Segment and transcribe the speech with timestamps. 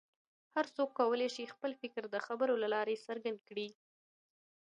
[0.55, 3.67] هر څوک کولی شي چې خپل فکر د خبرو له لارې څرګند کړي.